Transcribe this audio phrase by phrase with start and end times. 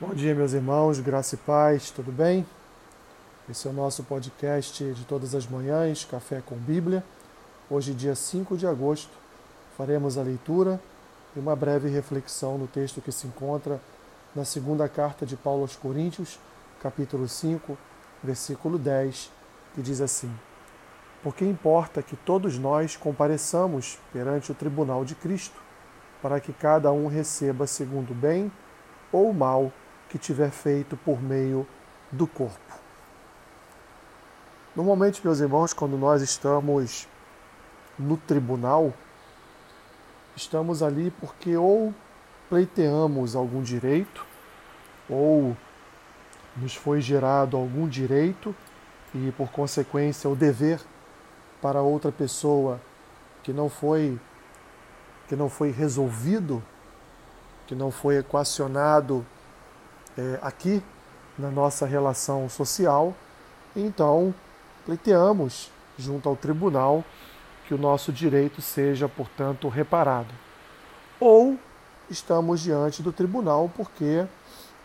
[0.00, 2.44] Bom dia, meus irmãos, graça e paz, tudo bem?
[3.48, 7.04] Esse é o nosso podcast de todas as manhãs, Café com Bíblia.
[7.70, 9.12] Hoje, dia 5 de agosto,
[9.76, 10.80] faremos a leitura
[11.36, 13.80] e uma breve reflexão no texto que se encontra
[14.34, 16.40] na segunda carta de Paulo aos Coríntios,
[16.82, 17.78] capítulo 5,
[18.24, 19.30] versículo 10,
[19.74, 20.32] que diz assim:
[21.22, 25.62] Porque importa que todos nós compareçamos perante o tribunal de Cristo,
[26.20, 28.50] para que cada um receba segundo bem
[29.12, 29.70] ou mal
[30.12, 31.66] que tiver feito por meio
[32.10, 32.60] do corpo.
[34.76, 37.08] Normalmente, meus irmãos, quando nós estamos
[37.98, 38.92] no tribunal,
[40.36, 41.94] estamos ali porque ou
[42.50, 44.26] pleiteamos algum direito,
[45.08, 45.56] ou
[46.58, 48.54] nos foi gerado algum direito
[49.14, 50.78] e, por consequência, o dever
[51.62, 52.78] para outra pessoa
[53.42, 54.20] que não foi
[55.26, 56.62] que não foi resolvido,
[57.66, 59.24] que não foi equacionado
[60.16, 60.82] é, aqui
[61.38, 63.14] na nossa relação social,
[63.74, 64.34] então
[64.84, 67.04] pleiteamos junto ao tribunal
[67.66, 70.32] que o nosso direito seja, portanto, reparado.
[71.18, 71.56] Ou
[72.10, 74.26] estamos diante do tribunal porque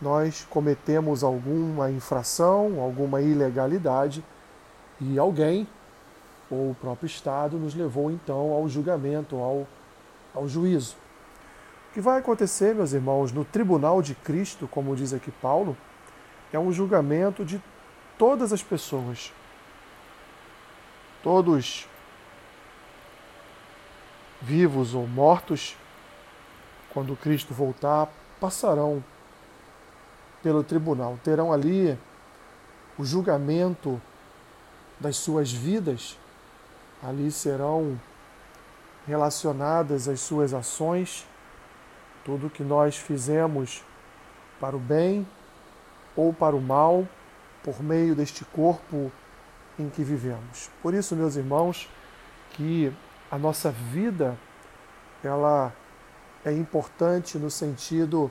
[0.00, 4.22] nós cometemos alguma infração, alguma ilegalidade
[5.00, 5.66] e alguém,
[6.50, 9.66] ou o próprio Estado, nos levou então ao julgamento, ao,
[10.34, 10.96] ao juízo
[11.94, 15.76] que vai acontecer, meus irmãos, no tribunal de Cristo, como diz aqui Paulo,
[16.52, 17.62] é um julgamento de
[18.18, 19.32] todas as pessoas.
[21.22, 21.86] Todos
[24.42, 25.76] vivos ou mortos,
[26.92, 28.08] quando Cristo voltar,
[28.40, 29.02] passarão
[30.42, 31.96] pelo tribunal, terão ali
[32.98, 34.02] o julgamento
[34.98, 36.18] das suas vidas,
[37.00, 38.00] ali serão
[39.06, 41.24] relacionadas as suas ações
[42.24, 43.84] tudo que nós fizemos
[44.58, 45.26] para o bem
[46.16, 47.06] ou para o mal
[47.62, 49.10] por meio deste corpo
[49.78, 50.70] em que vivemos.
[50.82, 51.88] Por isso, meus irmãos,
[52.50, 52.92] que
[53.30, 54.38] a nossa vida
[55.22, 55.72] ela
[56.44, 58.30] é importante no sentido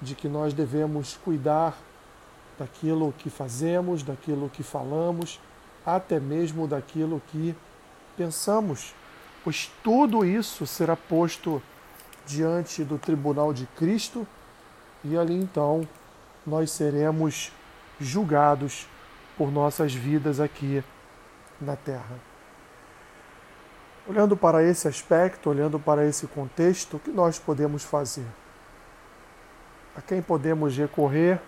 [0.00, 1.76] de que nós devemos cuidar
[2.58, 5.40] daquilo que fazemos, daquilo que falamos,
[5.84, 7.54] até mesmo daquilo que
[8.16, 8.94] pensamos,
[9.42, 11.62] pois tudo isso será posto
[12.26, 14.26] diante do tribunal de Cristo
[15.04, 15.86] e ali então
[16.46, 17.52] nós seremos
[18.00, 18.86] julgados
[19.36, 20.82] por nossas vidas aqui
[21.60, 22.18] na terra.
[24.06, 28.26] Olhando para esse aspecto, olhando para esse contexto, o que nós podemos fazer?
[29.96, 31.40] A quem podemos recorrer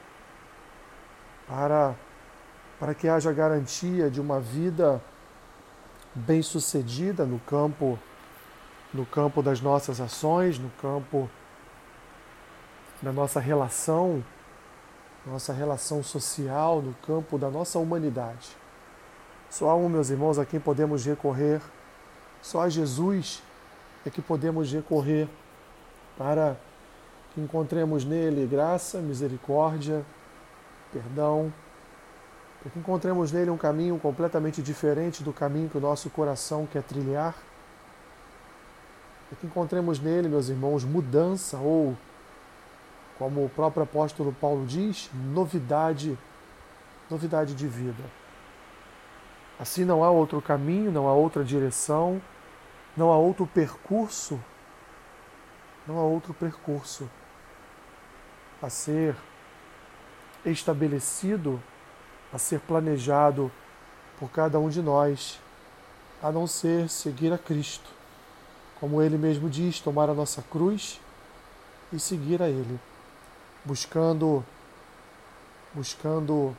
[1.49, 1.95] para,
[2.79, 5.03] para que haja garantia de uma vida
[6.15, 7.99] bem-sucedida no campo
[8.93, 11.29] no campo das nossas ações, no campo
[13.01, 14.23] da nossa relação,
[15.27, 18.57] nossa relação social, no campo da nossa humanidade.
[19.49, 21.61] Só há um, meus irmãos, a quem podemos recorrer,
[22.41, 23.43] só a Jesus
[24.05, 25.29] é que podemos recorrer
[26.19, 26.57] para
[27.33, 30.05] que encontremos nele graça, misericórdia,
[30.93, 31.53] perdão,
[32.61, 36.83] para que encontremos nele um caminho completamente diferente do caminho que o nosso coração quer
[36.83, 37.35] trilhar
[39.33, 41.97] é que encontremos nele, meus irmãos, mudança ou,
[43.19, 46.19] como o próprio apóstolo Paulo diz, novidade,
[47.11, 48.05] novidade de vida.
[49.59, 52.21] Assim não há outro caminho, não há outra direção,
[52.95, 54.39] não há outro percurso,
[55.87, 57.09] não há outro percurso
[58.61, 59.17] a ser
[60.45, 61.63] estabelecido,
[62.33, 63.51] a ser planejado
[64.19, 65.41] por cada um de nós,
[66.23, 68.02] a não ser seguir a Cristo
[68.83, 71.01] como ele mesmo diz, tomar a nossa cruz
[71.93, 72.81] e seguir a ele,
[73.65, 74.45] buscando
[75.73, 76.53] buscando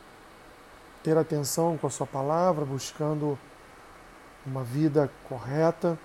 [1.03, 3.37] ter atenção com a sua palavra, buscando
[4.45, 5.99] uma vida correta,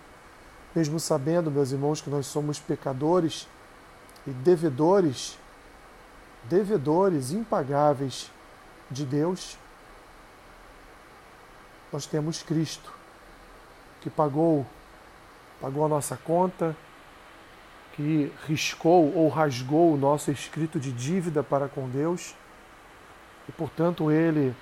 [0.74, 3.46] mesmo sabendo, meus irmãos, que nós somos pecadores
[4.26, 5.38] e devedores,
[6.42, 8.28] devedores impagáveis
[8.90, 9.56] de Deus,
[11.92, 12.92] nós temos Cristo,
[14.00, 14.66] que pagou
[15.60, 16.76] pagou a nossa conta,
[17.92, 22.34] que riscou ou rasgou o nosso escrito de dívida para com Deus.
[23.48, 24.54] E, portanto, Ele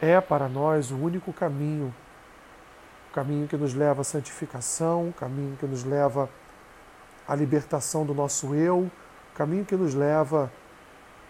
[0.00, 1.94] é para nós o único caminho,
[3.10, 6.28] o caminho que nos leva à santificação, o caminho que nos leva
[7.26, 10.52] à libertação do nosso eu, o caminho que nos leva,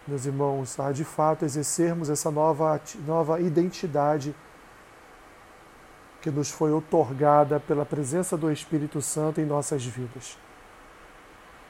[0.05, 4.35] meus irmãos, a de fato exercermos essa nova, nova identidade
[6.27, 10.37] que nos foi otorgada pela presença do Espírito Santo em nossas vidas.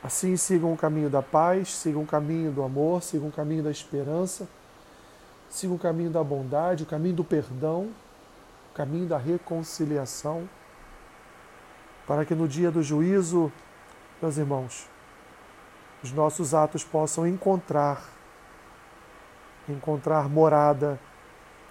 [0.04, 3.70] Assim sigam o caminho da paz, sigam o caminho do amor, sigam o caminho da
[3.70, 4.48] esperança,
[5.48, 7.92] sigam o caminho da bondade, o caminho do perdão,
[8.72, 10.50] o caminho da reconciliação,
[12.08, 13.52] para que no dia do juízo,
[14.20, 14.90] meus irmãos,
[16.02, 18.04] os nossos atos possam encontrar
[19.70, 21.00] encontrar morada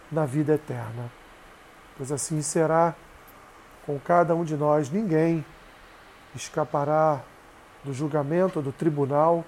[0.08, 1.25] na vida eterna.
[1.96, 2.94] Pois assim será
[3.84, 5.44] com cada um de nós, ninguém
[6.34, 7.22] escapará
[7.84, 9.44] do julgamento, do tribunal,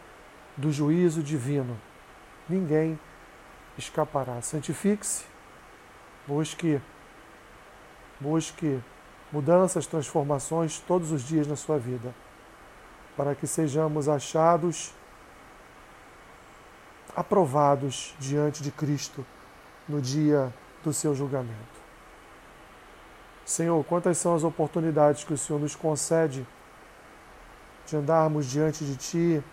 [0.56, 1.79] do juízo divino.
[2.49, 2.99] Ninguém
[3.77, 4.41] escapará.
[4.41, 5.25] Santifique-se,
[6.27, 6.81] busque,
[8.21, 8.81] busque
[9.33, 12.15] mudanças, transformações todos os dias na sua vida,
[13.17, 14.95] para que sejamos achados
[17.15, 19.27] aprovados diante de Cristo
[19.89, 20.55] no dia
[20.85, 21.78] do seu julgamento.
[23.49, 26.47] Senhor, quantas são as oportunidades que o Senhor nos concede
[27.87, 29.45] de andarmos diante de Ti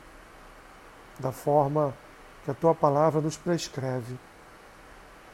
[1.18, 1.94] da forma
[2.44, 4.19] que a Tua palavra nos prescreve.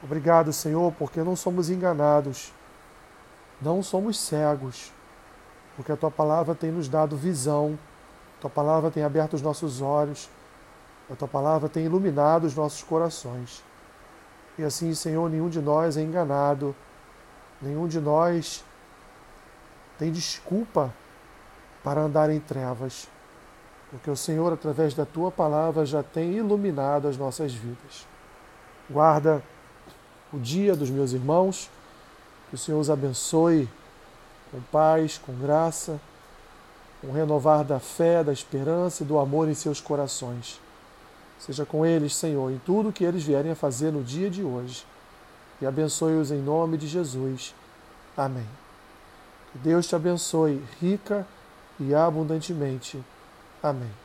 [0.04, 2.54] Obrigado, Senhor, porque não somos enganados,
[3.60, 4.94] não somos cegos,
[5.75, 7.80] porque a Tua palavra tem nos dado visão,
[8.38, 10.30] a Tua palavra tem aberto os nossos olhos,
[11.10, 13.63] a Tua palavra tem iluminado os nossos corações.
[14.56, 16.75] E assim, Senhor, nenhum de nós é enganado,
[17.62, 18.63] nenhum de nós
[19.98, 20.94] tem desculpa
[21.84, 23.08] para andar em trevas,
[23.90, 28.08] porque o Senhor, através da tua palavra, já tem iluminado as nossas vidas.
[28.90, 29.44] Guarda
[30.34, 31.69] o dia dos meus irmãos,
[32.50, 33.69] que o Senhor os abençoe
[34.52, 36.00] com paz, com graça,
[37.00, 40.60] com renovar da fé, da esperança e do amor em seus corações.
[41.40, 44.86] Seja com eles, Senhor, em tudo que eles vierem a fazer no dia de hoje.
[45.62, 47.54] E abençoe-os em nome de Jesus.
[48.18, 48.48] Amém.
[49.52, 51.25] Que Deus te abençoe rica
[51.80, 53.02] e abundantemente.
[53.62, 54.00] Amém.